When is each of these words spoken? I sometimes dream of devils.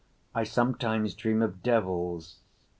I 0.33 0.45
sometimes 0.45 1.13
dream 1.13 1.43
of 1.43 1.61
devils. 1.61 2.37